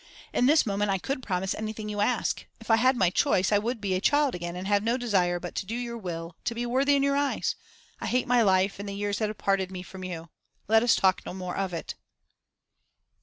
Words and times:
In 0.33 0.47
this 0.47 0.65
moment 0.65 0.89
I 0.89 0.97
could 0.97 1.21
promise 1.21 1.53
anything 1.53 1.87
you 1.87 2.01
ask; 2.01 2.47
if 2.59 2.71
I 2.71 2.77
had 2.77 2.97
my 2.97 3.11
choice, 3.11 3.51
I 3.51 3.59
would 3.59 3.79
be 3.79 3.93
a 3.93 4.01
child 4.01 4.33
again 4.33 4.55
and 4.55 4.65
have 4.67 4.81
no 4.81 4.97
desire 4.97 5.39
but 5.39 5.53
to 5.53 5.65
do 5.67 5.75
your 5.75 5.95
will, 5.95 6.35
to 6.45 6.55
be 6.55 6.65
worthy 6.65 6.95
in 6.95 7.03
your 7.03 7.15
eyes. 7.15 7.55
I 7.99 8.07
hate 8.07 8.25
my 8.25 8.41
life 8.41 8.79
and 8.79 8.89
the 8.89 8.93
years 8.95 9.19
that 9.19 9.29
have 9.29 9.37
parted 9.37 9.69
me 9.69 9.83
from 9.83 10.03
you. 10.03 10.29
Let 10.67 10.81
us 10.81 10.95
talk 10.95 11.23
no 11.23 11.35
more 11.35 11.55
of 11.55 11.71
it. 11.71 11.93